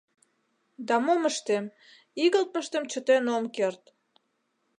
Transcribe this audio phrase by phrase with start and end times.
[0.87, 1.65] Да мом ыштем—
[2.23, 3.83] игылтмыштым чытен ом керт.